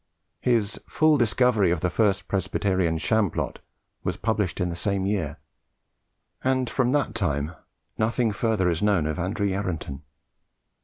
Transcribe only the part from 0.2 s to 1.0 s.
His